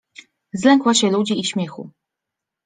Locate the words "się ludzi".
0.93-1.39